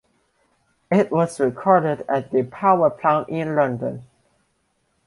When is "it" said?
0.89-1.11